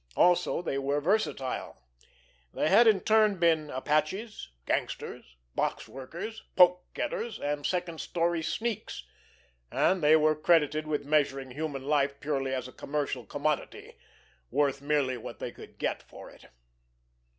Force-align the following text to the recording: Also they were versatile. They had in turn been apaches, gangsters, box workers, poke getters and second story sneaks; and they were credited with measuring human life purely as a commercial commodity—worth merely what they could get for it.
Also 0.15 0.63
they 0.63 0.79
were 0.79 0.99
versatile. 0.99 1.77
They 2.55 2.69
had 2.69 2.87
in 2.87 3.01
turn 3.01 3.37
been 3.37 3.69
apaches, 3.69 4.49
gangsters, 4.65 5.35
box 5.53 5.87
workers, 5.87 6.41
poke 6.55 6.91
getters 6.95 7.39
and 7.39 7.67
second 7.67 8.01
story 8.01 8.41
sneaks; 8.41 9.03
and 9.69 10.01
they 10.03 10.15
were 10.15 10.35
credited 10.35 10.87
with 10.87 11.05
measuring 11.05 11.51
human 11.51 11.83
life 11.83 12.19
purely 12.19 12.51
as 12.51 12.67
a 12.67 12.71
commercial 12.73 13.27
commodity—worth 13.27 14.81
merely 14.81 15.17
what 15.17 15.37
they 15.37 15.51
could 15.51 15.77
get 15.77 16.01
for 16.01 16.31
it. 16.31 16.45